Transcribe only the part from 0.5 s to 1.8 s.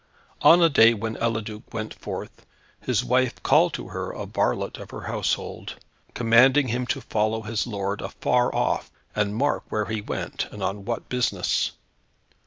a day when Eliduc